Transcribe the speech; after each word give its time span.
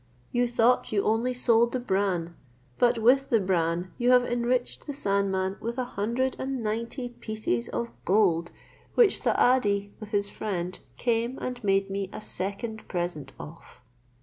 You 0.31 0.47
thought 0.47 0.91
you 0.91 1.03
only 1.03 1.31
sold 1.31 1.73
the 1.73 1.79
bran, 1.79 2.35
but 2.79 2.97
with 2.97 3.29
the 3.29 3.39
bran 3.39 3.93
you 3.99 4.09
have 4.09 4.23
enriched 4.25 4.87
the 4.87 4.93
sandman 4.95 5.57
with 5.61 5.77
a 5.77 5.83
hundred 5.83 6.35
and 6.39 6.63
ninety 6.63 7.09
pieces 7.09 7.69
of 7.69 7.91
gold, 8.03 8.49
which 8.95 9.21
Saadi 9.21 9.93
with 9.99 10.09
his 10.09 10.27
friend 10.27 10.79
came 10.97 11.37
and 11.39 11.63
made 11.63 11.91
me 11.91 12.09
a 12.11 12.19
second 12.19 12.87
present 12.87 13.33
of." 13.39 13.79